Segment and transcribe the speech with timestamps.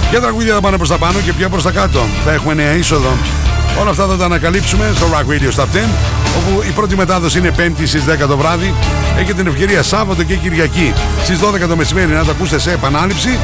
[0.10, 2.00] Ποια τραγούδια θα πάνε προς τα πάνω και ποια προς τα κάτω.
[2.26, 3.18] Θα έχουμε νέα είσοδο.
[3.82, 7.54] Όλα αυτά θα τα ανακαλύψουμε στο Rock Radio Stop 10 όπου η πρώτη μετάδοση είναι
[7.58, 8.74] 5η στις 10 το βράδυ.
[9.18, 13.40] Έχετε την ευκαιρία Σάββατο και Κυριακή στις 12 το μεσημέρι να τα ακούσετε σε επανάληψη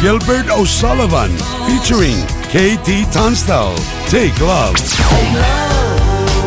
[0.00, 1.30] Gilbert O'Sullivan.
[1.68, 2.16] Featuring
[2.48, 3.76] KT Tunstall.
[4.08, 4.74] Take love.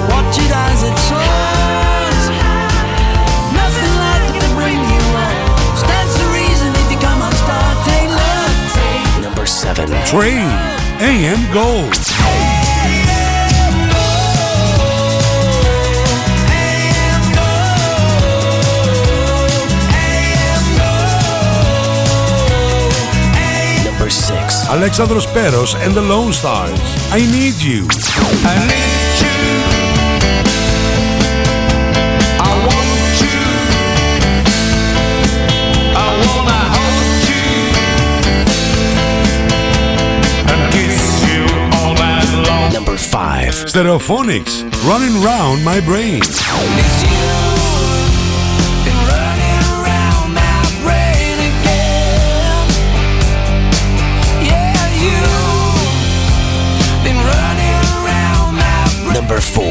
[0.09, 2.23] Watch it as it soars.
[3.53, 5.35] Nothing like it to bring you on.
[5.87, 9.21] That's the reason if you come on, start take love.
[9.21, 9.87] Number 7.
[10.07, 10.49] Train.
[10.99, 11.93] AM Gold.
[24.13, 24.67] Number 6.
[24.69, 26.79] Alexandros Peros and the Lone Stars.
[27.11, 27.87] I need you.
[28.45, 29.39] I need you.
[32.39, 33.41] I want you.
[35.95, 37.49] I wanna hold you
[40.51, 41.41] and kiss you
[41.77, 42.69] all night long.
[42.71, 43.65] Number 5.
[43.65, 44.63] Stereophonics.
[44.85, 46.21] Running round my brain.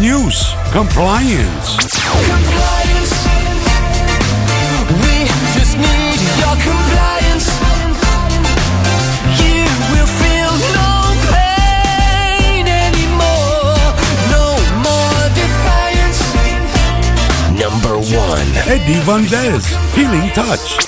[0.00, 0.54] News.
[0.70, 1.76] Compliance.
[1.76, 3.14] Compliance.
[5.02, 5.26] We
[5.58, 7.48] just need your compliance.
[9.42, 10.90] You will feel no
[11.34, 13.74] pain anymore.
[14.30, 14.46] No
[14.86, 16.20] more defiance.
[17.58, 18.46] Number 1.
[18.68, 19.64] Eddie Van Dez.
[19.94, 20.87] Healing Touch.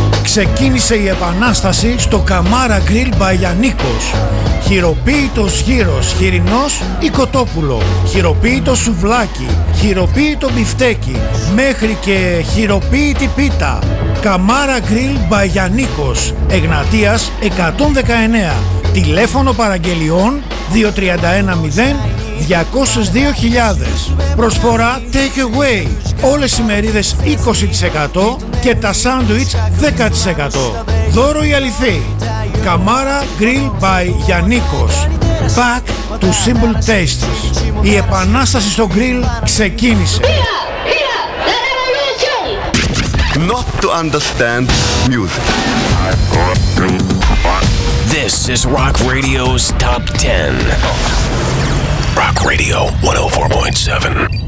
[0.23, 4.13] Ξεκίνησε η επανάσταση στο Καμάρα Grill by Γιαννίκος.
[4.63, 7.81] Χειροποίητος γύρος, χοιρινός ή κοτόπουλο.
[8.07, 11.15] Χειροποίητος σουβλάκι, χειροποίητο μπιφτέκι,
[11.55, 13.79] μέχρι και χειροποίητη πίτα.
[14.21, 18.55] Καμάρα Grill by Γιαννίκος, Εγνατίας 119.
[18.93, 20.41] Τηλέφωνο παραγγελιών
[20.73, 21.95] 2310
[22.47, 24.15] 202.000.
[24.35, 25.87] Προσφορά take away.
[26.31, 30.85] Όλες οι μερίδες 20% και τα σάντουιτς 10%.
[31.09, 32.01] Δώρο η αληθή.
[32.63, 35.07] Καμάρα Grill by Γιαννίκος.
[35.55, 35.81] Back
[36.19, 37.25] to simple tastes.
[37.81, 40.21] Η επανάσταση στο grill ξεκίνησε.
[43.35, 44.69] Not to understand
[45.09, 45.45] music.
[48.15, 50.53] This is Rock Radio's Top 10.
[52.21, 54.40] Rock Radio 104.7.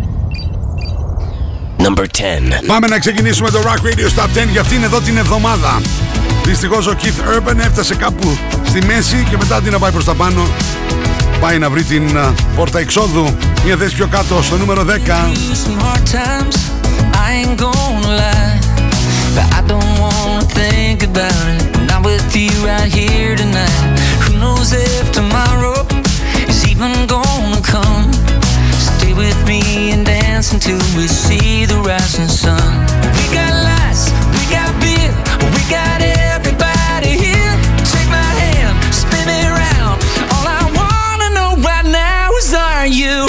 [1.84, 2.66] Number 10.
[2.68, 5.82] Πάμε να ξεκινήσουμε το Rock Radio Top 10 για αυτήν εδώ την εβδομάδα.
[6.46, 10.14] Δυστυχώς ο Keith Urban έφτασε κάπου στη μέση και μετά αντί να πάει προς τα
[10.14, 10.48] πάνω
[11.40, 13.36] πάει να βρει την α, πόρτα εξόδου.
[13.66, 14.94] Μια θέση πιο κάτω στο νούμερο 10.
[29.16, 32.60] With me and dance until we see the rising sun.
[33.16, 35.14] We got lights, we got beer,
[35.54, 37.54] we got everybody here.
[37.86, 40.02] Take my hand, spin me around.
[40.34, 43.28] All I wanna know right now is are you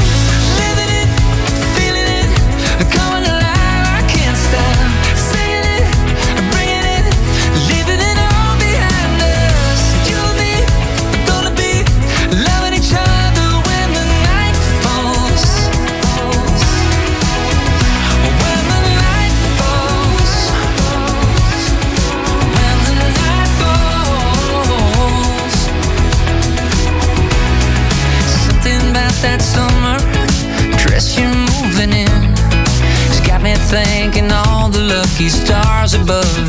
[36.05, 36.44] above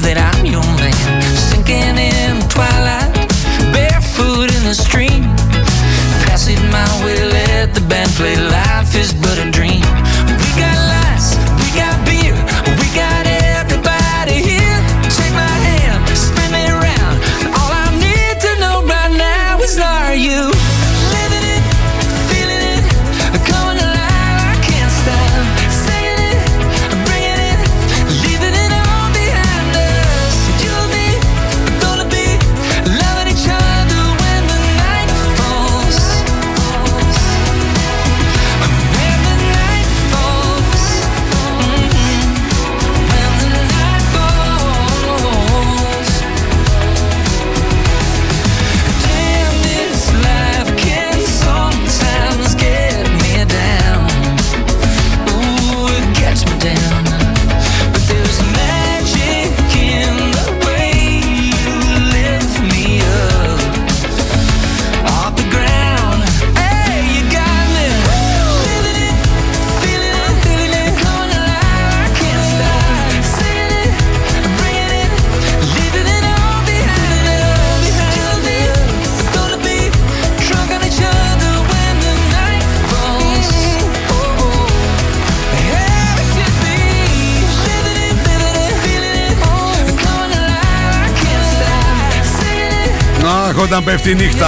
[93.56, 93.58] it.
[93.58, 94.48] Αχ, όταν πέφτει η νύχτα.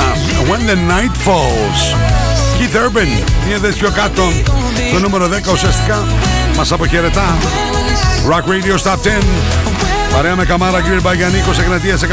[0.49, 1.79] When the night falls.
[2.57, 4.23] Keith Urban, μια θέση πιο κάτω.
[4.93, 6.05] Το νούμερο 10 ουσιαστικά
[6.55, 7.37] μας αποχαιρετά.
[8.29, 9.23] Rock Radio Stop 10.
[10.13, 12.07] Παρέα με καμάρα κύριε Μπαγιανίκος, Εγνατίας 119.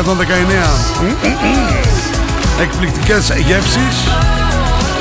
[2.62, 3.96] Εκπληκτικές γεύσεις.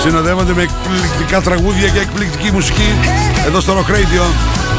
[0.02, 2.96] Συνοδεύονται με εκπληκτικά τραγούδια και εκπληκτική μουσική.
[3.46, 4.24] Εδώ στο Rock Radio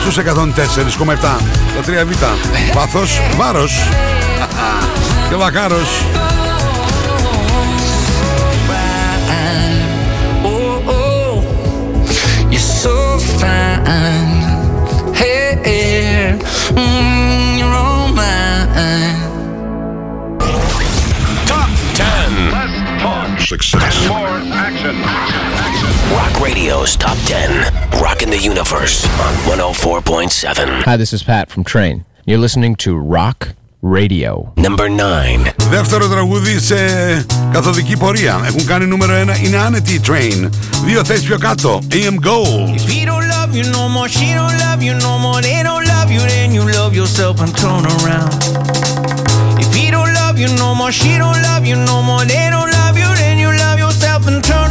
[0.01, 1.39] στους 104,7.
[1.75, 2.27] Το 3Β.
[2.75, 3.89] Βάθος, βάρος.
[5.29, 6.05] και βακάρος.
[23.47, 23.95] success.
[24.67, 24.97] Action.
[26.17, 28.01] Rock Radio's Top 10.
[28.03, 30.83] Rocking the Universe on 104.7.
[30.85, 32.05] Hi, this is Pat from Train.
[32.25, 34.53] You're listening to Rock Radio.
[34.57, 35.53] Number 9.
[35.71, 36.77] Δεύτερο τραγούδι σε
[37.53, 38.41] καθοδική πορεία.
[38.47, 39.45] Έχουν κάνει νούμερο 1.
[39.45, 40.51] Είναι Train.
[40.85, 41.81] Δύο θέσεις πιο κάτω.
[41.91, 42.77] AM Gold.
[42.77, 45.87] If he don't love you no more, she don't love you no more, they don't
[45.95, 48.33] love you, then you love yourself and turn around.
[49.65, 52.71] If he don't love you no more, she don't love you no more, they don't
[52.81, 53.34] love you, then
[54.25, 54.64] up and turn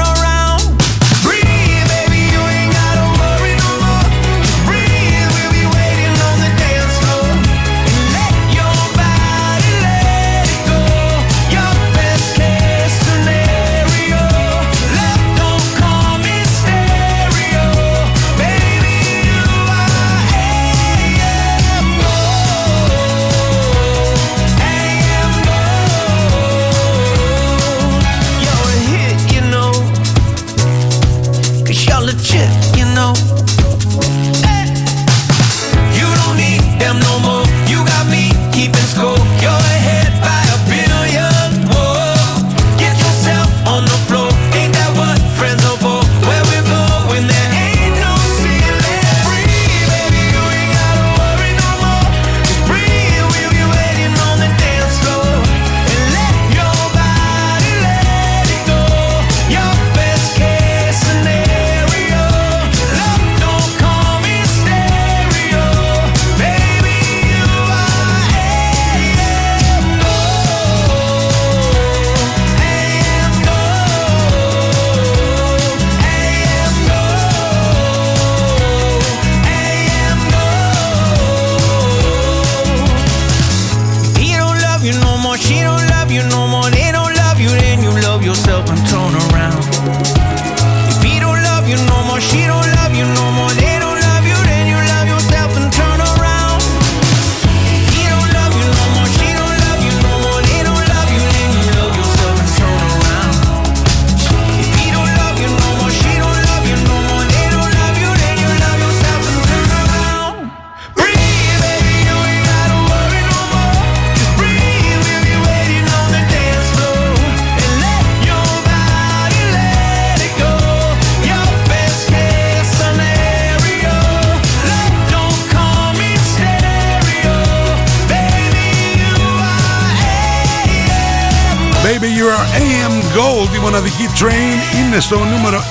[132.36, 135.64] AM Gold, η μοναδική train είναι στο νούμερο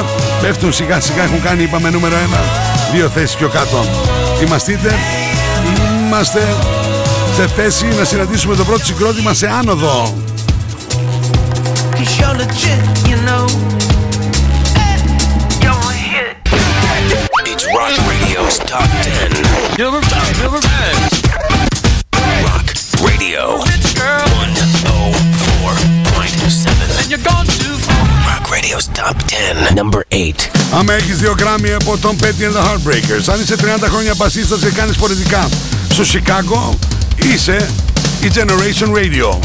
[0.00, 0.04] 9.
[0.40, 2.18] Πέφτουν σιγά σιγά, έχουν κάνει είπαμε νούμερο 1,
[2.92, 3.84] δύο θέσεις πιο κάτω.
[4.44, 4.78] Είμαστε,
[6.06, 6.42] είμαστε
[7.36, 10.14] σε θέση να συναντήσουμε το πρώτο συγκρότημα σε άνοδο.
[17.50, 19.48] It's Rock Radio's Top 10.
[22.46, 22.66] Rock
[23.06, 23.67] Radio.
[27.10, 30.50] Rock Radio's Top 10, number 8.
[30.72, 34.60] Άμα έχεις δύο γράμμια από τον Petty and the Heartbreakers, αν είσαι 30 χρόνια μπασίστας
[34.60, 35.48] και κάνεις πολιτικά
[35.90, 36.78] στο Σικάγο,
[37.32, 37.70] είσαι
[38.20, 39.38] η Generation Radio.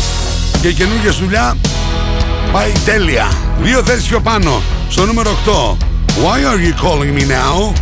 [0.61, 1.57] Και η καινούργια σου δουλειά
[2.51, 3.31] πάει τέλεια.
[3.61, 5.77] Δύο θέσεις πιο πάνω, στο νούμερο 8.
[6.23, 7.73] Why are you calling me now?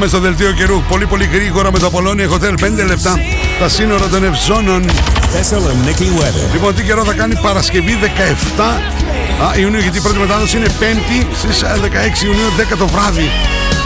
[0.00, 0.82] Πάμε στο δελτίο καιρού.
[0.82, 3.18] Πολύ πολύ γρήγορα με το Απολώνια Hotel 5 λεπτά.
[3.58, 4.84] Τα σύνορα των Ευζώνων.
[6.52, 7.98] Λοιπόν, τι καιρό θα κάνει Παρασκευή
[8.56, 8.62] 17
[9.44, 11.72] α, Ιουνίου, γιατί η πρώτη μετάδοση είναι 5η στις ε,
[12.20, 13.30] 16 Ιουνίου 10 το βράδυ.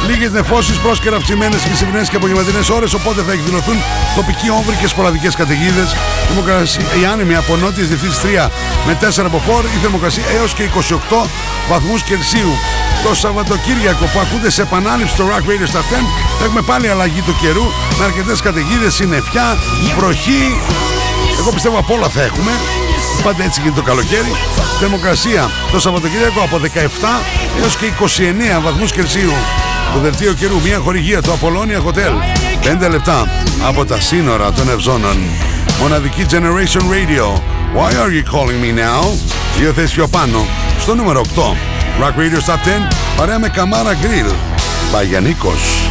[0.09, 3.77] Λίγες νεφώσεις, πρόσκαιρα αυξημένες μεσημερινές και απογευματινές ώρες, οπότε θα εκδηλωθούν
[4.15, 5.95] τοπικοί όμβροι και σποραδικές καταιγίδες.
[6.27, 8.51] Θερμοκρασία, η άνεμη από νότιες διευθύνσεις 3
[8.87, 11.27] με 4 από 4, η θερμοκρασία έως και 28
[11.69, 12.53] βαθμούς Κελσίου.
[13.09, 16.05] Το Σαββατοκύριακο που ακούτε σε επανάληψη στο Rock Radio Star 10
[16.39, 17.65] θα έχουμε πάλι αλλαγή του καιρού
[17.99, 19.57] με αρκετές καταιγίδες, συννεφιά,
[19.97, 20.57] βροχή,
[21.39, 22.51] εγώ πιστεύω απ' όλα θα έχουμε.
[23.23, 24.33] Πάντα έτσι γίνεται το καλοκαίρι.
[24.81, 26.67] Θερμοκρασία το Σαββατοκύριακο από 17
[27.61, 27.87] έως και
[28.59, 29.33] 29 βαθμούς Κελσίου.
[29.95, 32.13] Το δελτίο καιρού, μια χορηγία του Απολώνια Hotel.
[32.85, 33.29] 5 λεπτά
[33.69, 35.17] από τα σύνορα των Ευζώνων.
[35.81, 37.27] Μοναδική Generation Radio.
[37.77, 39.19] Why are you calling me now?
[39.59, 40.47] Δύο θέσεις πιο πάνω.
[40.81, 41.74] Στο νούμερο 8.
[41.99, 42.89] Rock Radio Stop 10.
[43.17, 44.35] Παρέα με Καμάρα Grill.
[44.93, 45.89] Παγιανίκος.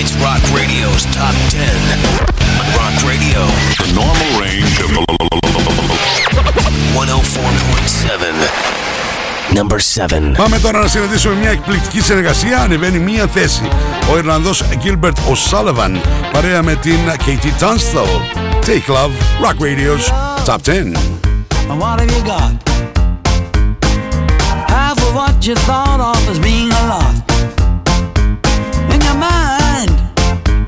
[0.00, 1.62] It's Rock Radio's Top 10.
[2.60, 3.40] On Rock Radio,
[3.80, 4.25] The normal
[9.55, 10.31] Number 7.
[10.37, 12.61] Πάμε τώρα να συναντήσουμε μια εκπληκτική συνεργασία.
[12.61, 13.69] Ανεβαίνει μία θέση.
[14.13, 15.91] Ο Ιρλανδός Gilbert O'Sullivan
[16.31, 18.41] παρέα με την Katie Tunstall.
[18.65, 20.05] Take Love, Rock Radio's
[20.45, 20.95] Top 10.
[21.69, 22.53] And what have you got?
[24.75, 27.15] Half of what you thought of as being a lot.
[28.93, 29.93] In your mind,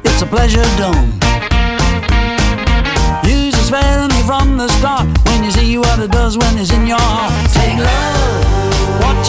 [0.08, 1.12] it's a pleasure dome.
[3.26, 6.72] Used to spare me from the start when you see what it does when it's
[6.78, 7.34] in your heart.
[7.58, 8.57] Take love,
[9.01, 9.28] What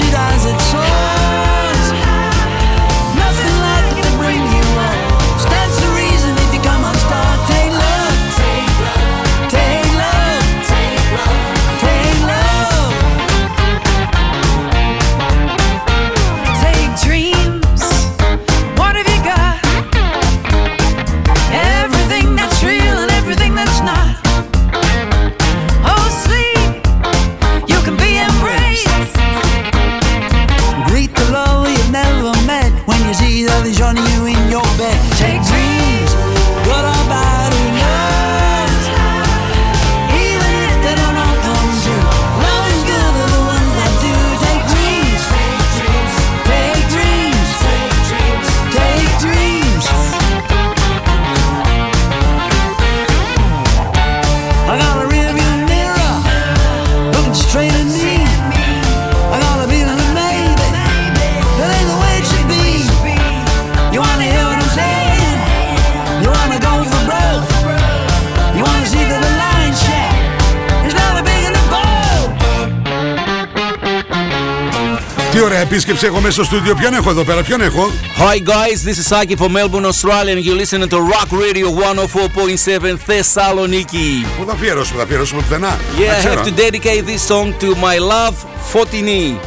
[75.80, 76.76] επίσκεψη έχω μέσα στο στούντιο.
[76.76, 80.44] Ποιον έχω εδώ πέρα, ποιον έχω; Hi guys, this is Aki from Melbourne, Australia, and
[80.46, 84.26] you're listening to Rock Radio 104.7 Thessaloniki.
[84.38, 86.34] Πού θα αφιερώσουμε, θα αφιερώσουμε πουθενά; Yeah, Να I ξέρω.
[86.34, 88.36] have to dedicate this song to my love,
[88.74, 89.38] Fotini.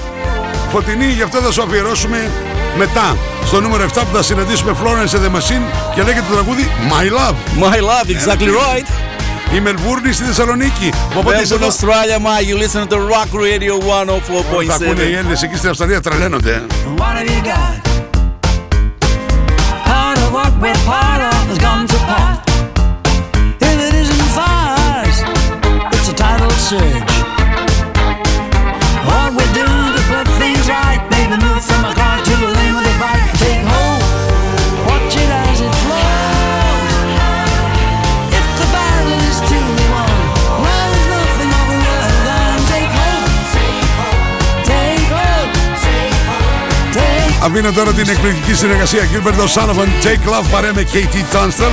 [0.73, 2.31] Φωτεινή, γι' αυτό θα σου αφιερώσουμε
[2.77, 3.17] μετά.
[3.47, 5.63] Στο νούμερο 7 που θα συναντήσουμε Florence and the Machine
[5.95, 7.65] και λέγεται το τραγούδι My Love.
[7.65, 8.87] My love, exactly right.
[9.55, 10.93] Η Μελβούρνη στη Θεσσαλονίκη.
[11.17, 11.67] Οπότε είσαι Melbourne, εδώ.
[11.67, 13.81] Australia, my, you listen to Rock Radio
[14.67, 15.19] Θα ακούνε οι 104.7.
[15.19, 16.63] Έλληνες εκεί στην Αυστραλία, τρελαίνονται.
[16.97, 17.83] What have you got?
[19.85, 22.39] Part of what we're part of has gone to pot.
[23.71, 25.19] If it isn't fires,
[25.95, 27.32] it's a tidal surge.
[47.45, 51.73] Αφήνω τώρα την εκπληκτική συνεργασία Gilbert O'Sullivan, Take Love παρέ με KT Tunstall.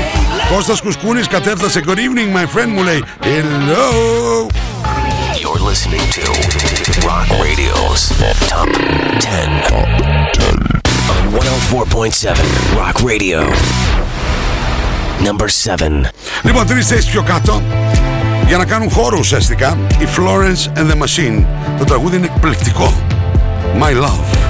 [0.54, 4.48] Κώστας Κουσκούνης κατέφτασε Good evening my friend μου λέει Hello
[5.42, 6.24] You're listening to
[7.08, 8.02] Rock Radio's
[8.52, 8.70] Top
[9.20, 9.90] 10.
[11.14, 12.36] On 104.7
[12.80, 13.40] Rock Radio.
[15.28, 16.10] Number 7.
[16.44, 17.62] Λοιπόν τρεις θέσεις πιο κάτω
[18.48, 21.46] για να κάνουν χώρο ουσιαστικά η Florence and the Machine.
[21.78, 22.94] Το τραγούδι είναι εκπληκτικό
[23.80, 24.49] My Love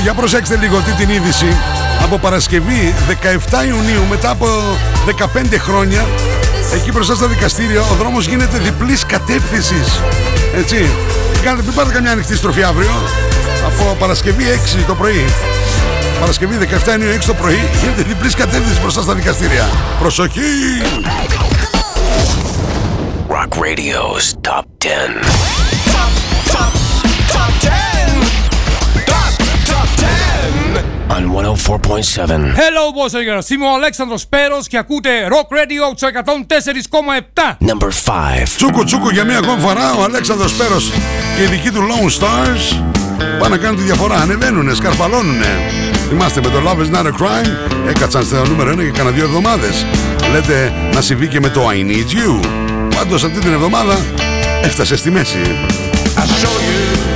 [0.00, 1.56] για προσέξτε λίγο τι την είδηση.
[2.02, 4.46] Από Παρασκευή 17 Ιουνίου, μετά από
[5.06, 6.06] 15 χρόνια,
[6.74, 10.00] εκεί μπροστά στο δικαστήριο, ο δρόμος γίνεται διπλής κατεύθυνσης.
[10.56, 10.76] Έτσι.
[11.32, 12.90] Μην κάνετε- Μην πάρετε καμιά ανοιχτή στροφή αύριο.
[13.66, 15.24] Από Παρασκευή 6 το πρωί.
[16.20, 19.68] Παρασκευή 17 Ιουνίου 6 το πρωί γίνεται διπλής κατεύθυνσης μπροστά στα δικαστήρια.
[19.98, 20.40] Προσοχή!
[23.28, 25.71] Rock Radio's Top 10.
[31.12, 32.54] On 104.7.
[32.56, 33.50] Hello, boys and girls.
[33.50, 37.66] Είμαι ο Αλέξανδρος Πέρος και ακούτε Rock Radio στο 104,7.
[37.68, 38.48] Number 5.
[38.56, 40.90] Τσούκο τσούκο για μία ακόμη φορά ο Αλέξανδρος Πέρος
[41.36, 42.82] και οι δικοί του Lone Stars
[43.38, 44.14] πάνε να κάνουν τη διαφορά.
[44.14, 45.60] Ανεβαίνουνε, σκαρφαλώνουνε.
[46.08, 47.50] Θυμάστε με το Love is not a crime
[47.88, 49.86] έκατσαν στο νούμερο 1 και κάνα δύο εβδομάδες.
[50.32, 52.48] Λέτε να συμβεί και με το I need you.
[52.96, 53.96] Πάντως αυτή την εβδομάδα
[54.62, 55.40] έφτασε στη μέση.
[56.14, 57.11] in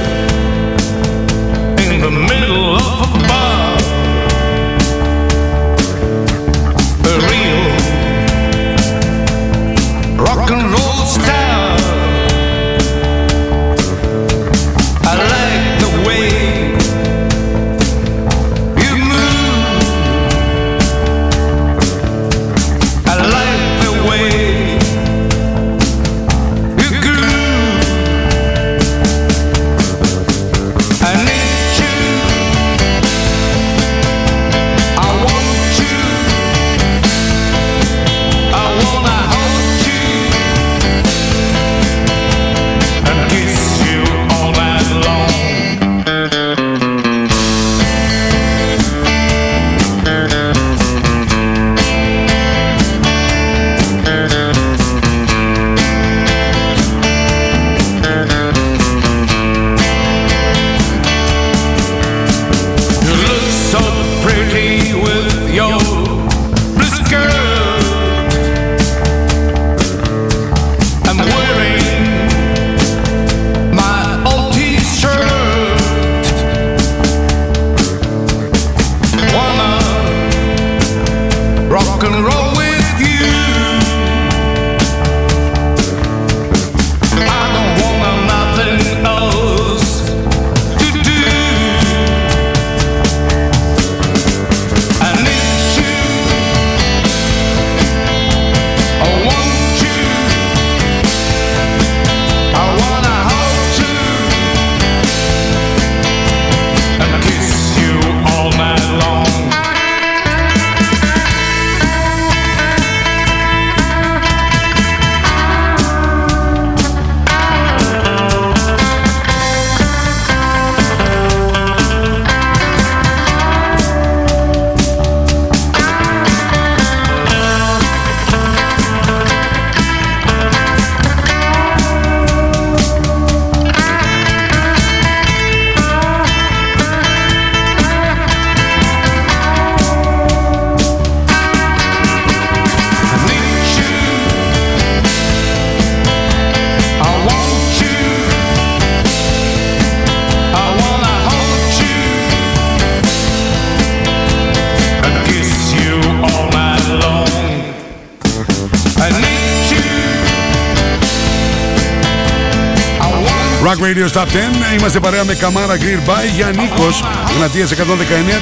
[163.79, 164.29] want Rock Radio Top
[164.75, 164.79] 10.
[164.79, 167.05] Είμαστε παρέα με Καμάρα Grill By για Νίκος.
[167.37, 167.75] Γνατίας 119.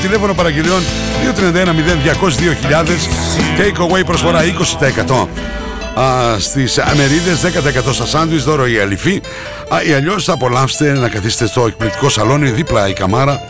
[0.02, 0.82] Τηλέφωνο παραγγελιών
[1.22, 1.74] 231
[2.20, 2.90] 0200
[3.58, 5.26] Take away προσφορά 20%.
[6.00, 9.20] Α, στις αμερίδες 10% στα σάντουιτς δώρο η αληφή
[9.68, 13.40] α, ή αλλιώς θα απολαύσετε να καθίσετε στο εκπληκτικό σαλόνι δίπλα η καμάρα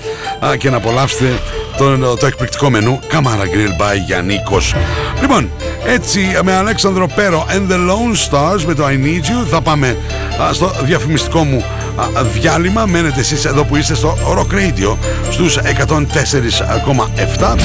[0.47, 1.41] α, και να απολαύσετε
[1.79, 4.75] το, το εκπληκτικό μενού Καμάρα Grill by Γιάννικος
[5.21, 5.51] Λοιπόν,
[5.87, 9.97] έτσι με Αλέξανδρο Πέρο and the Lone Stars με το I Need You θα πάμε
[10.43, 11.65] α, στο διαφημιστικό μου
[11.97, 14.97] α, διάλειμμα μένετε εσείς εδώ που είστε στο Rock Radio
[15.31, 17.57] στους 104,7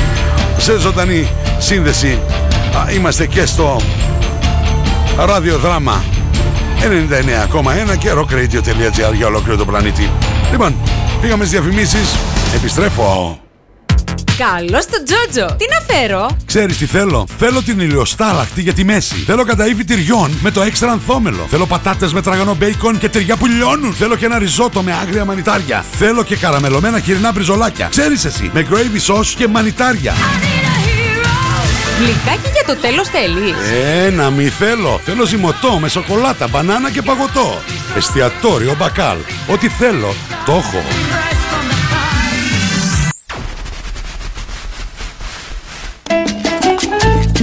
[0.58, 2.20] σε ζωντανή σύνδεση
[2.88, 3.82] α, είμαστε και στο
[5.26, 6.04] ραδιοδράμα
[6.82, 10.10] 99,1 και rockradio.gr για ολόκληρο τον πλανήτη.
[10.52, 10.76] Λοιπόν,
[11.22, 12.16] πήγαμε στις διαφημίσεις,
[12.56, 13.40] επιστρέφω.
[14.40, 15.56] Καλώς τον Τζότζο.
[15.56, 19.16] Τι να φέρω; Ξέρεις τι θέλω; Θέλω την ηλιοστάλαχτη για τη μέση.
[19.16, 21.46] Θέλω κανταήφι τυριών με το έξτρα ανθόμελο.
[21.50, 23.94] Θέλω πατάτες με τραγανό μπέικον και τυριά που λιώνουν.
[23.94, 25.86] Θέλω και ένα ριζότο με άγρια μανιτάρια.
[25.92, 27.88] Θέλω και καραμελωμένα χοιρινά μπριζολάκια.
[27.88, 30.14] Ξέρεις εσύ, με gravy sauce και μανιτάρια.
[32.00, 33.56] Γλυκάκι για το τέλος θέλεις;
[34.06, 35.02] Ένα μη θέλω.
[35.06, 37.62] Θέλω ζυμωτό με σοκολάτα, μπανάνα και παγωτό.
[37.98, 39.18] Εστιατόριο μπακάλ.
[39.48, 40.14] Ό,τι θέλω,
[40.46, 40.84] το έχω.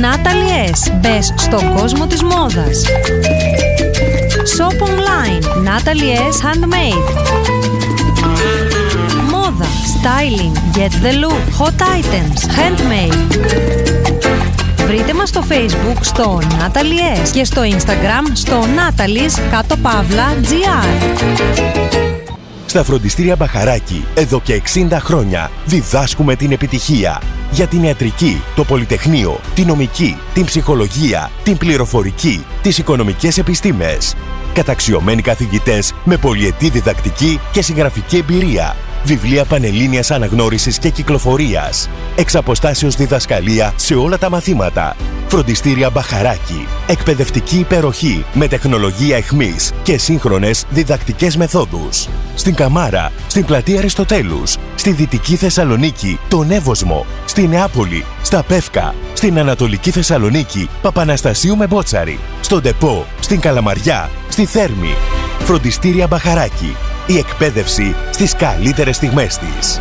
[0.07, 0.93] Natalie S.
[1.01, 2.85] Μπες στον κόσμο της μόδας.
[4.57, 5.43] Shop online.
[5.43, 6.37] Natalie S.
[6.47, 7.07] Handmade.
[9.31, 13.17] Μόδα, styling, get the look, hot items, handmade.
[14.87, 21.17] Βρείτε μας στο facebook στο Natalie S και στο instagram στο Natalie's κάτω παύλα GR.
[22.67, 27.21] Στα φροντιστήρια Μπαχαράκι, εδώ και 60 χρόνια, διδάσκουμε την επιτυχία.
[27.51, 34.15] Για την ιατρική, το πολυτεχνείο, την νομική, την ψυχολογία, την πληροφορική, τις οικονομικές επιστήμες.
[34.53, 38.77] Καταξιωμένοι καθηγητές με πολυετή διδακτική και συγγραφική εμπειρία.
[39.05, 41.89] Βιβλία πανελλήνιας αναγνώρισης και κυκλοφορίας.
[42.17, 44.97] Εξ αποστάσεως διδασκαλία σε όλα τα μαθήματα.
[45.29, 46.67] Φροντιστήρια Μπαχαράκι.
[46.87, 52.09] Εκπαιδευτική υπεροχή με τεχνολογία εχμής και σύγχρονες διδακτικές μεθόδους.
[52.35, 59.39] Στην Καμάρα, στην πλατεία Αριστοτέλους, στη Δυτική Θεσσαλονίκη, τον Εύωσμο, στη Νεάπολη, στα Πεύκα, στην
[59.39, 64.95] Ανατολική Θεσσαλονίκη, Παπαναστασίου με Μπότσαρη, στον Τεπό, στην Καλαμαριά, στη Θέρμη.
[65.39, 66.77] Φροντιστήρια Μπαχαράκι.
[67.07, 69.81] Η εκπαίδευση στις καλύτερες στιγμές της.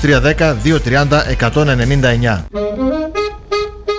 [0.01, 2.45] 2310 230 199.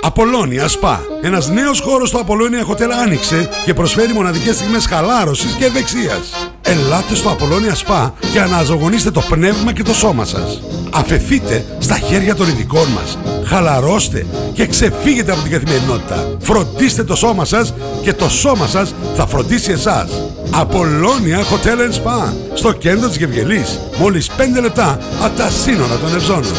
[0.02, 1.00] Απολώνια Σπα.
[1.22, 6.51] Ένας νέος χώρος στο Απολώνια Hotel άνοιξε και προσφέρει μοναδικές στιγμές χαλάρωσης και ευεξίας.
[6.62, 10.60] Ελάτε στο Απολώνια Σπα και αναζωογονήστε το πνεύμα και το σώμα σας.
[10.90, 13.18] Αφεθείτε στα χέρια των ειδικών μας.
[13.44, 16.36] Χαλαρώστε και ξεφύγετε από την καθημερινότητα.
[16.40, 20.10] Φροντίστε το σώμα σας και το σώμα σας θα φροντίσει εσάς.
[20.50, 23.78] Απολώνια Hotel and Spa στο κέντρο της Γευγελής.
[23.98, 26.52] Μόλις 5 λεπτά από τα σύνορα των Ευζώνων.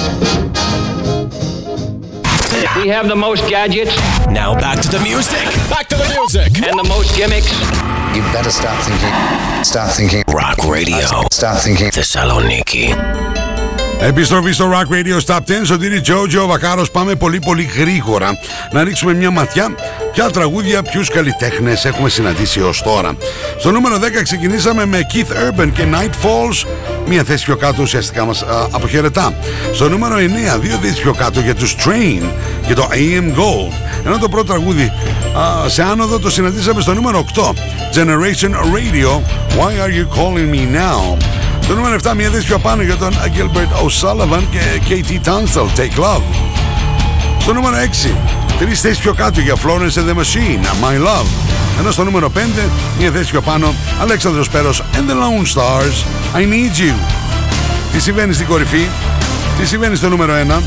[2.75, 3.95] We have the most gadgets.
[4.27, 5.45] Now back to the music.
[5.69, 6.67] Back to the music.
[6.67, 7.51] And the most gimmicks.
[8.15, 9.63] You better stop thinking.
[9.63, 10.23] Stop thinking.
[10.27, 11.05] Rock radio.
[11.31, 11.91] Stop thinking.
[11.91, 13.52] Thessaloniki.
[14.07, 18.39] Επιστροφή στο Rock Radio Stop 10, Σωτήρι Τζότζο, Βακάρος, πάμε πολύ πολύ γρήγορα
[18.71, 19.75] να ρίξουμε μια ματιά
[20.13, 23.15] ποια τραγούδια, ποιους καλλιτέχνες έχουμε συναντήσει ως τώρα.
[23.59, 26.67] Στο νούμερο 10 ξεκινήσαμε με Keith Urban και Night Falls,
[27.07, 29.33] μια θέση πιο κάτω ουσιαστικά μας α, αποχαιρετά.
[29.73, 32.23] Στο νούμερο 9, δύο θέσεις πιο κάτω για τους Train
[32.67, 33.73] και το AM Gold.
[34.05, 34.91] Ενώ το πρώτο τραγούδι
[35.37, 37.41] α, σε άνοδο το συναντήσαμε στο νούμερο 8,
[37.95, 39.21] Generation Radio,
[39.57, 41.17] Why Are You Calling Me Now;
[41.63, 45.99] Στο νούμερο 7 μια θέση πιο πάνω για τον Gilbert O'Sullivan και KT Tunstall, Take
[45.99, 46.21] Love.
[47.39, 48.15] Στο νούμερο 6,
[48.59, 51.25] τρεις θέσεις πιο κάτω για Florence and the Machine, My Love.
[51.79, 52.39] Ενώ στο νούμερο 5,
[52.99, 56.93] μια θέση πιο πάνω, Αλέξανδρος Πέρος and the Lone Stars, I Need You.
[57.93, 58.87] Τι συμβαίνει στην κορυφή,
[59.59, 60.61] τι συμβαίνει στο νούμερο 1,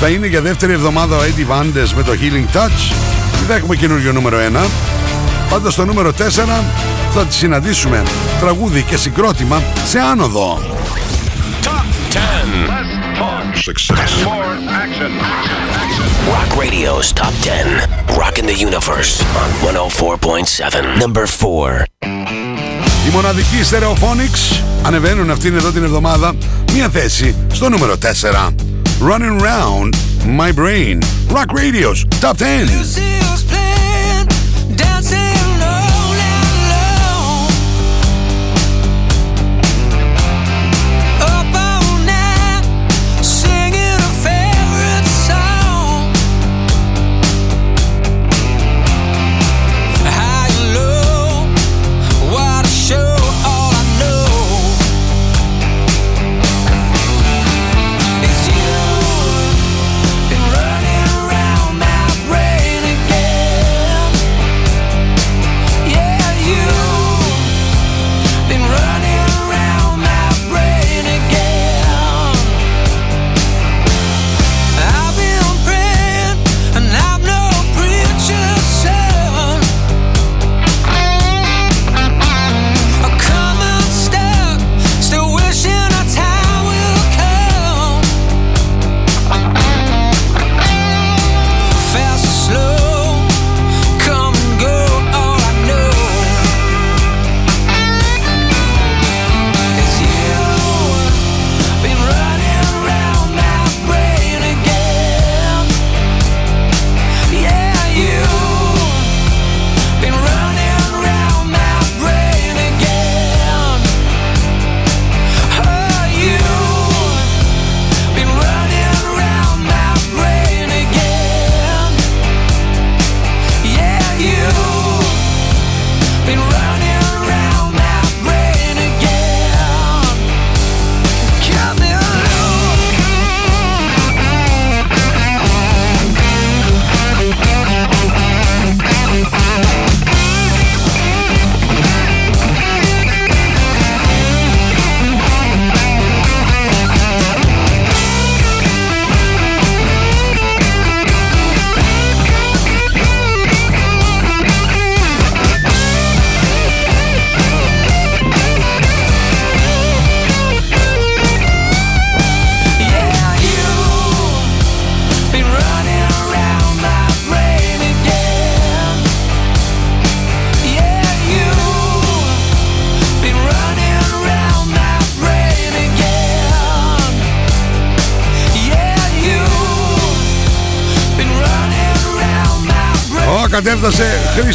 [0.00, 2.92] θα είναι για δεύτερη εβδομάδα ο Eddie Vandes με το Healing Touch
[3.42, 4.97] ή θα έχουμε καινούριο νούμερο 1.
[5.50, 6.12] Πάντως στο νούμερο 4
[7.14, 8.02] θα τη συναντήσουμε
[8.40, 10.60] τραγούδι και συγκρότημα σε άνοδο.
[13.68, 14.12] Success.
[16.34, 17.86] Rock Radio's Top 10.
[18.16, 20.98] Rock in the Universe on 104.7.
[21.02, 21.84] Number 4.
[23.06, 26.34] Οι μοναδικοί Stereophonics ανεβαίνουν αυτήν εδώ την εβδομάδα
[26.72, 28.54] μία θέση στο νούμερο 4.
[29.00, 29.94] Running Round
[30.38, 30.98] My Brain.
[31.30, 32.66] Rock Radio's Top 10.
[32.66, 34.26] Lucille's playing,
[34.76, 35.27] dancing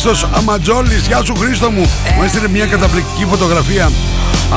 [0.05, 1.07] Χρήστος Αματζόλης.
[1.07, 1.91] Γεια σου Χρήστο μου.
[2.15, 3.91] Μου έστειλε μια καταπληκτική φωτογραφία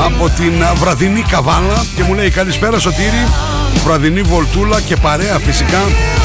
[0.05, 3.27] από την βραδινή καβάλα και μου λέει καλησπέρα Σωτήρη,
[3.83, 5.81] βραδινή βολτούλα και παρέα φυσικά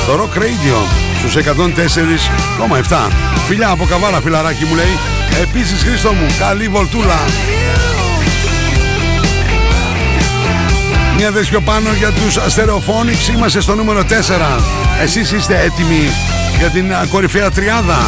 [0.07, 0.87] το Rock Radio
[1.19, 3.11] στους 104,7.
[3.47, 4.99] Φιλιά από καβάλα φιλαράκι μου λέει.
[5.43, 7.21] Επίσης Χρήστο μου, καλή βολτούλα.
[11.17, 14.05] Μια δες πιο πάνω για τους Stereophonics Είμαστε στο νούμερο 4
[15.03, 16.11] Εσείς είστε έτοιμοι
[16.59, 17.99] για την α, κορυφαία τριάδα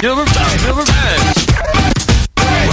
[0.00, 0.02] 10.
[0.02, 0.24] Number,
[0.66, 0.94] number 10.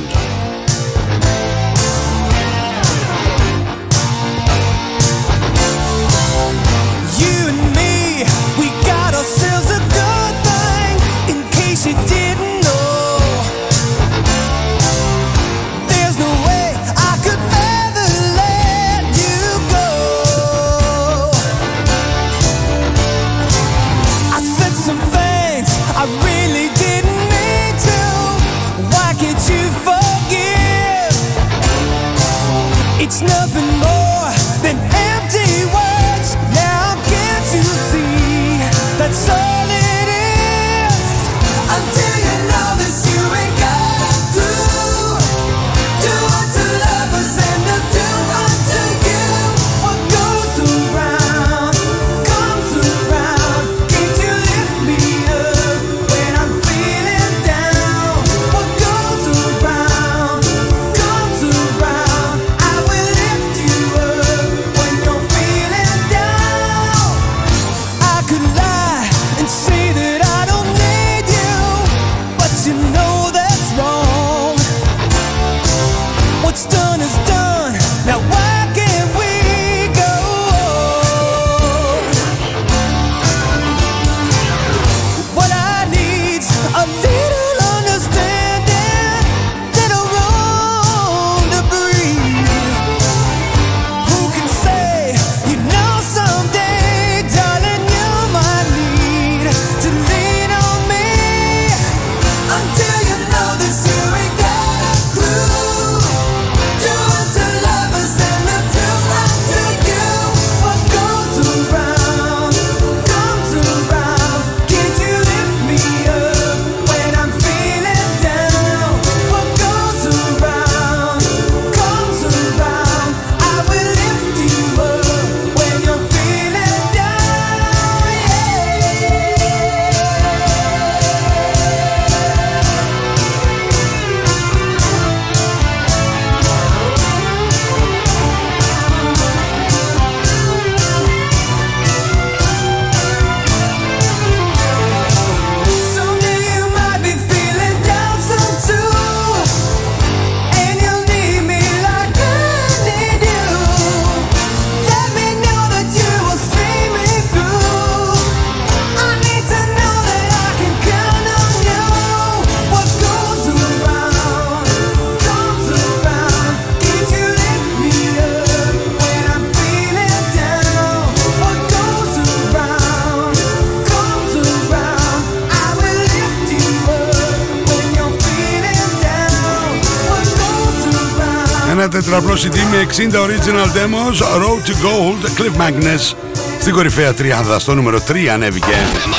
[182.33, 186.15] CD με 60 original demos Road to Gold Cliff Magnus
[186.61, 188.65] Στην κορυφαία τριάδα στο νούμερο 3 ανέβηκε
[189.03, 189.13] Am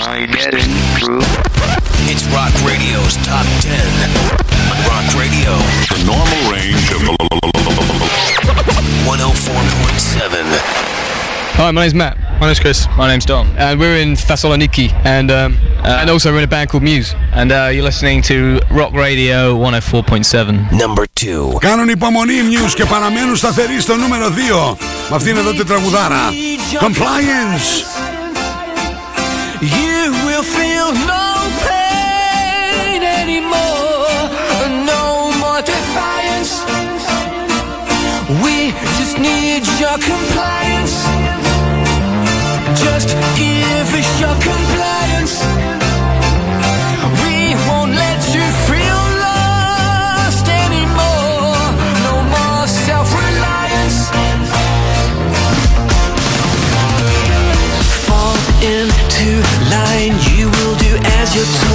[0.00, 1.24] I getting through?
[2.12, 3.74] It's Rock Radio's Top 10.
[4.70, 5.52] On Rock Radio.
[5.94, 7.00] The normal range of
[9.04, 10.84] 104.7.
[11.58, 12.14] Hi, my name's Matt.
[12.40, 12.88] My name's Chris.
[12.96, 13.46] My name's Dom.
[13.56, 15.50] And we're in Thessaloniki, and um,
[15.89, 17.15] uh, and also, we're in a band called Muse.
[17.33, 20.71] And uh, you're listening to Rock Radio 104.7.
[20.71, 21.57] Number 2.
[21.59, 24.75] Κάνουν υπομονή Muse και παραμένουν σταθεροί στο νούμερο 2.
[25.09, 26.29] Με αυτήν εδώ την τραγουδάρα.
[26.79, 27.69] Compliance.
[29.61, 31.27] You will feel no
[31.67, 34.29] pain anymore.
[34.93, 35.03] No
[35.41, 36.51] more defiance.
[38.43, 38.55] We
[38.99, 40.95] just need your compliance.
[42.85, 43.09] Just
[43.41, 45.58] give us your compliance.
[60.07, 61.68] you will do as you're told.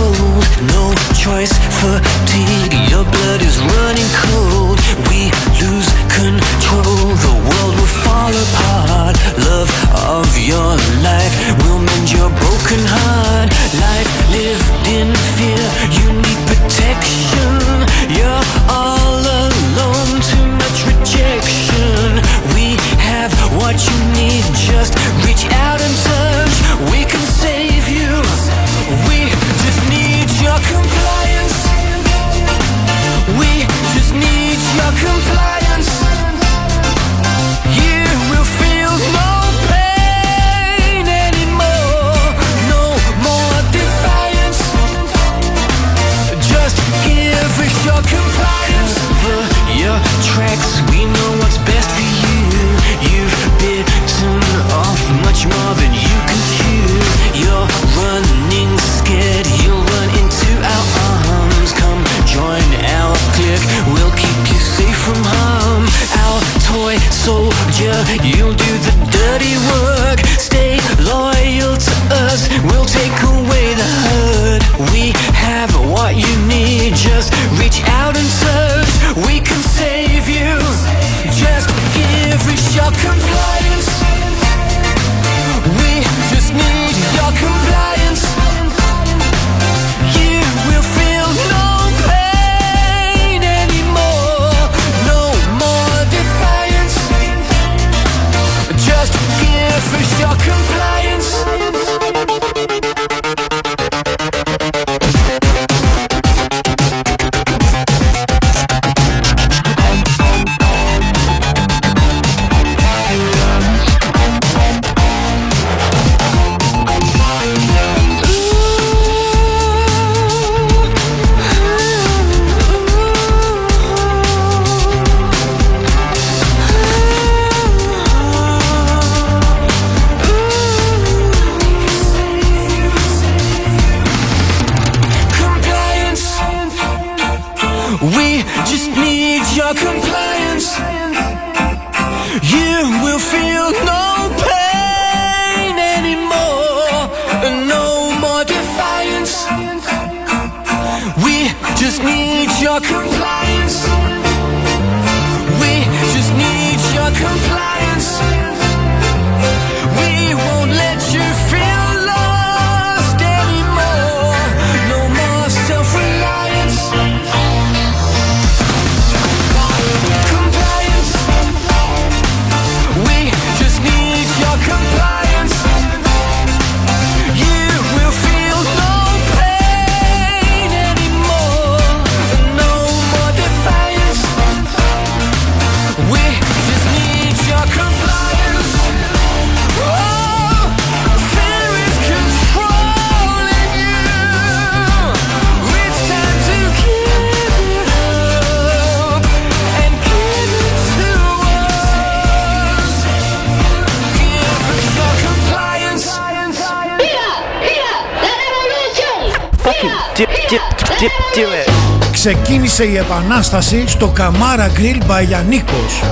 [212.12, 216.02] Ξεκίνησε η επανάσταση στο Καμάρα Grill by Γιαννίκος.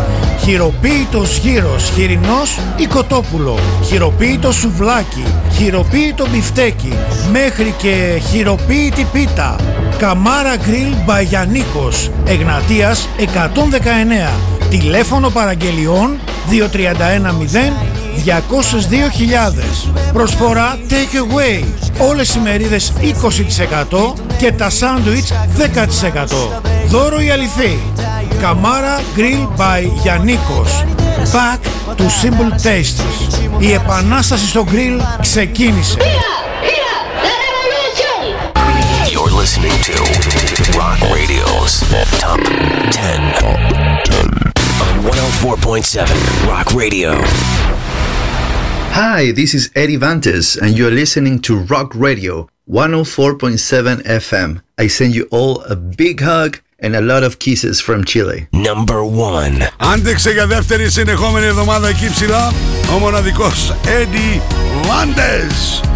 [0.45, 3.59] Χειροποίητος γύρος, χοιρινός ή κοτόπουλο.
[3.85, 5.25] Χειροποίητο σουβλάκι,
[5.57, 6.93] χειροποίητο μπιφτέκι,
[7.33, 9.57] μέχρι και χειροποίητη πίτα.
[9.99, 14.33] Καμάρα Grill by Γιαννίκος, Εγνατίας 119.
[14.71, 17.73] Τηλέφωνο παραγγελιών 2310
[18.25, 19.91] 202.000.
[20.13, 21.65] Προσφορά take away.
[21.99, 26.63] Όλες οι μερίδες 20% και τα σάντουιτς 10%.
[26.87, 27.79] Δώρο η αληθή.
[28.41, 30.85] Καμάρα Grill by Γιαννίκος.
[31.33, 31.59] Back
[31.97, 33.03] to Simple Tastes.
[33.59, 35.97] Η επανάσταση στο grill ξεκίνησε.
[39.13, 39.97] You're listening to
[40.79, 41.73] Rock Radio's
[45.43, 47.11] 104.7 Rock Radio.
[48.95, 54.61] Hi, this is Eddie Vantes, and you're listening to Rock Radio 104.7 FM.
[54.77, 58.49] I send you all a big hug and a lot of kisses from Chile.
[58.53, 59.69] Number one.
[59.77, 62.53] Άντεξε για δεύτερη συνεχόμενη εβδομάδα εκεί ψηλά
[62.95, 64.41] ο μοναδικός Eddie
[64.89, 65.87] Vantes.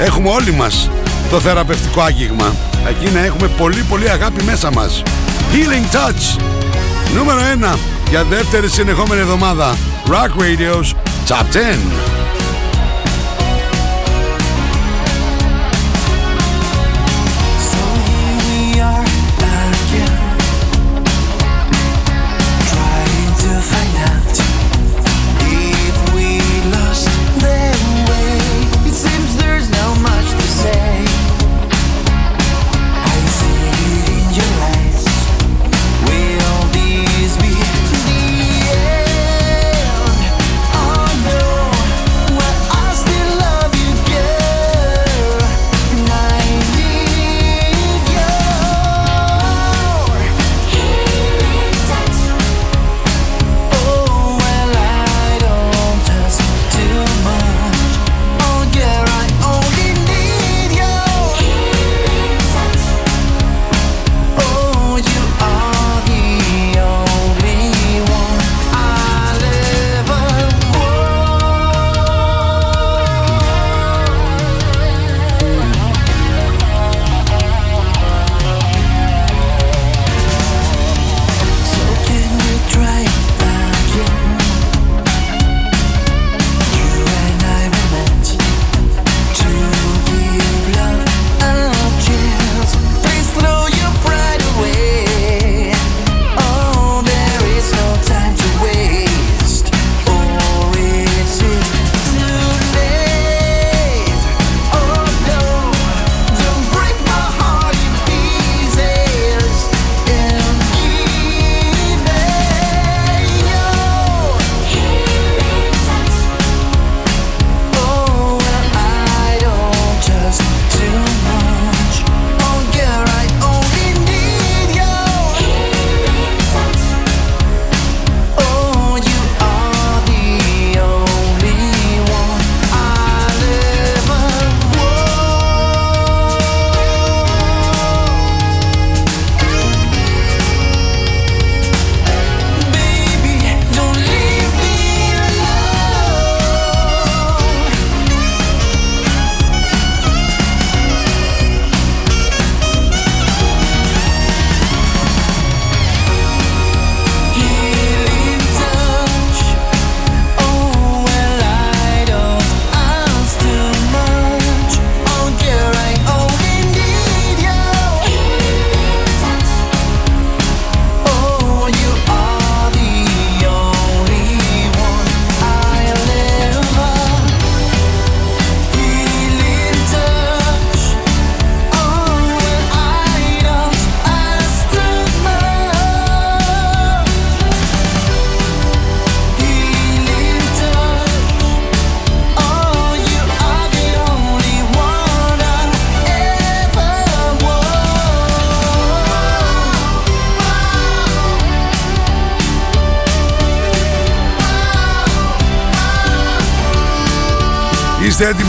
[0.00, 0.90] Έχουμε όλοι μας
[1.30, 2.54] το θεραπευτικό άγγιγμα.
[2.88, 5.02] Εκεί να έχουμε πολύ πολύ αγάπη μέσα μας.
[5.52, 6.42] Healing Touch.
[7.14, 7.40] Νούμερο
[7.74, 7.78] 1
[8.10, 9.76] για δεύτερη συνεχόμενη εβδομάδα.
[10.06, 10.94] Rock Radio's
[11.28, 12.37] Top 10.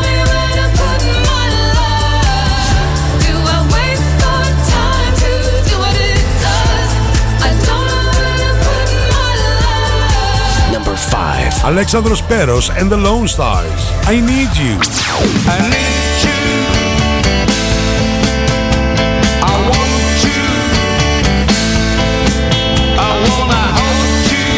[11.63, 13.91] Alexandros Peros and the Lone Stars.
[14.05, 14.79] I need you.
[15.45, 16.41] I need you.
[19.45, 20.41] I want you.
[22.97, 24.51] I wanna hold you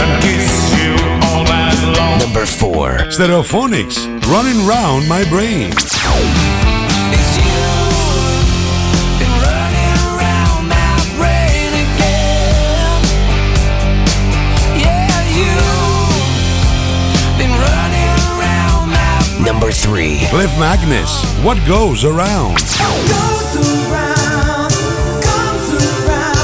[0.00, 0.48] and kiss
[0.80, 0.92] you
[1.28, 2.18] all night long.
[2.18, 2.88] Number four.
[3.12, 3.96] Stereophonics.
[4.26, 5.70] Running round my brain.
[19.48, 20.26] Number three.
[20.28, 21.24] Cliff Magnus.
[21.42, 22.58] What goes around.
[22.58, 24.70] goes around,
[25.22, 26.38] comes around.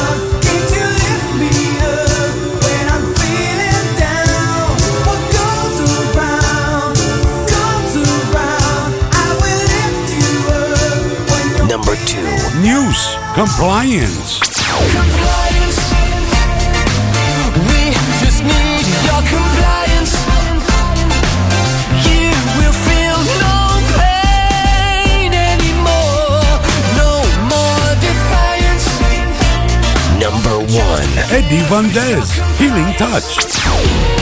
[30.75, 31.03] One.
[31.31, 32.41] Eddie Van Dez.
[32.59, 34.14] Healing Touch.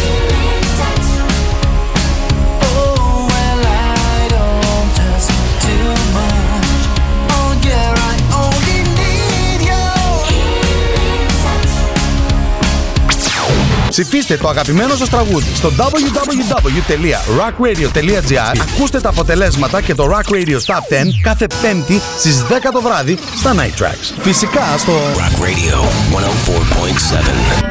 [13.93, 20.75] Ψηφίστε το αγαπημένο σας τραγούδι στο www.rockradio.gr Ακούστε τα αποτελέσματα και το Rock Radio Top
[20.75, 20.77] 10
[21.23, 24.13] κάθε πέμπτη στις 10 το βράδυ στα Night Tracks.
[24.21, 25.85] Φυσικά στο Rock Radio
[27.63, 27.65] 104.7.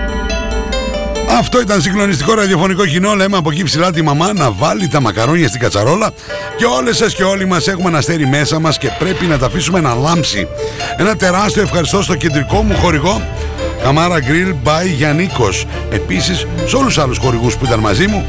[1.38, 3.13] Αυτό ήταν συγκλονιστικό ραδιοφωνικό κοινό.
[3.13, 6.11] Λέμε από εκεί ψηλά τη μαμά να βάλει τα μακαρόνια στην κατσαρόλα.
[6.57, 9.45] Και όλες σας και όλοι μας έχουμε ένα αστέρι μέσα μας και πρέπει να τα
[9.45, 10.47] αφήσουμε να λάμψει.
[10.97, 13.22] Ένα τεράστιο ευχαριστώ στο κεντρικό μου χορηγό.
[13.84, 15.65] Καμάρα Grill by Γιαννίκος.
[15.89, 18.25] Επίσης σε όλους τους άλλους χορηγούς που ήταν μαζί μου.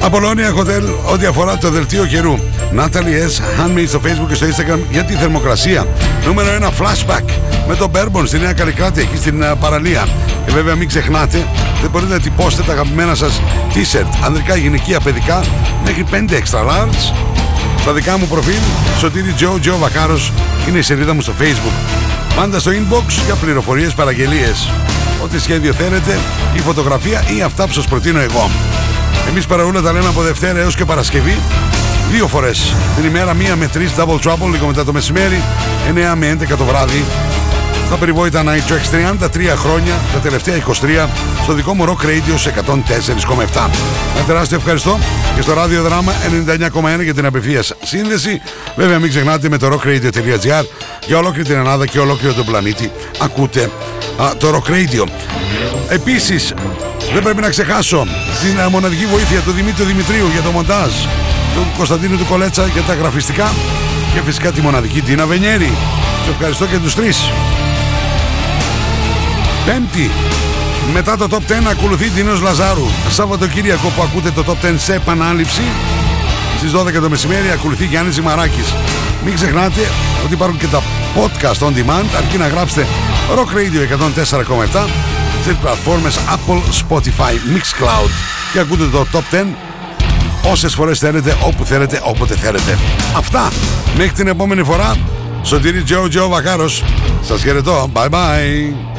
[0.00, 2.38] Απολώνια Hotel, ό,τι αφορά το δελτίο καιρού.
[2.76, 3.60] Natalie S.
[3.60, 5.86] Handmade στο Facebook και στο Instagram για τη θερμοκρασία.
[6.26, 7.24] Νούμερο 1 flashback
[7.68, 10.08] με τον Bourbon στη Νέα Καλλικράτη, εκεί στην ε, παραλία.
[10.46, 11.46] Και βέβαια μην ξεχνάτε,
[11.80, 13.40] δεν μπορείτε να τυπώσετε τα αγαπημένα σας
[13.74, 15.44] t-shirt, ανδρικά, γυναικεία, παιδικά,
[15.84, 17.14] μέχρι 5 extra large.
[17.80, 18.60] Στα δικά μου προφίλ,
[18.98, 20.32] Σωτήρι Τζο, Τζο Βακάρος,
[20.68, 22.04] είναι η σελίδα μου στο Facebook.
[22.36, 24.70] Πάντα στο inbox για πληροφορίες, παραγγελίες.
[25.24, 26.18] Ό,τι σχέδιο θέλετε,
[26.56, 28.50] η φωτογραφία ή αυτά που σας προτείνω εγώ.
[29.28, 31.38] Εμείς παραούλα τα λέμε από Δευτέρα έως και Παρασκευή
[32.10, 35.42] Δύο φορές την ημέρα, μία με τρεις Double Trouble λίγο μετά το μεσημέρι
[36.12, 37.04] 9 με 11 το βράδυ
[37.94, 40.56] Στα περιβόητα Night Tracks 33 χρόνια Τα τελευταία
[41.06, 41.08] 23
[41.42, 43.70] Στο δικό μου Rock Radio σε 104,7
[44.16, 44.98] Ένα τεράστιο ευχαριστώ
[45.36, 46.12] Και στο ράδιο δράμα
[46.98, 48.40] 99,1 για την απευθείας σύνδεση
[48.76, 50.64] Βέβαια μην ξεχνάτε με το rockradio.gr
[51.06, 52.90] Για ολόκληρη την Ελλάδα και ολόκληρο τον πλανήτη
[53.20, 53.70] Ακούτε
[54.22, 55.06] α, το Rock Radio
[55.88, 56.54] Επίσης
[57.12, 58.06] δεν πρέπει να ξεχάσω
[58.42, 60.92] την ε, μοναδική βοήθεια του Δημήτρη Δημητρίου για το μοντάζ,
[61.54, 63.52] του Κωνσταντίνου του Κολέτσα για τα γραφιστικά
[64.14, 65.72] και φυσικά τη μοναδική Τίνα Βενιέρη.
[66.24, 67.30] Σε ευχαριστώ και τους τρεις.
[69.66, 70.10] Πέμπτη,
[70.92, 72.86] μετά το Top 10 ακολουθεί Τίνος Λαζάρου.
[73.10, 75.62] Σαββατοκύριακο που ακούτε το Top 10 σε επανάληψη.
[76.58, 78.74] Στις 12 το μεσημέρι ακολουθεί Γιάννης Ζημαράκης.
[79.24, 79.80] Μην ξεχνάτε
[80.24, 80.82] ότι υπάρχουν και τα
[81.16, 82.86] podcast on demand αρκεί να γράψετε
[83.36, 84.88] Rock Radio 104,7
[85.42, 88.10] στις πλατφόρμες Apple, Spotify, Mixcloud
[88.52, 89.44] και ακούτε το Top 10
[90.50, 92.78] όσες φορές θέλετε, όπου θέλετε, όποτε θέλετε.
[93.16, 93.52] Αυτά.
[93.96, 94.96] Μέχρι την επόμενη φορά.
[95.42, 96.84] Σωτήρι Τζο Τζο Βακάρος.
[97.22, 97.90] Σας χαιρετώ.
[97.94, 98.93] Bye bye.